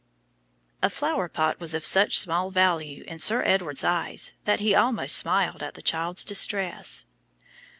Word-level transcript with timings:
A 0.81 0.89
flower 0.89 1.29
pot 1.29 1.59
was 1.59 1.75
of 1.75 1.85
such 1.85 2.17
small 2.17 2.49
value 2.49 3.03
in 3.07 3.19
Sir 3.19 3.43
Edward's 3.43 3.83
eyes 3.83 4.33
that 4.45 4.59
he 4.59 4.73
almost 4.73 5.15
smiled 5.15 5.61
at 5.61 5.75
the 5.75 5.83
child's 5.83 6.23
distress. 6.23 7.05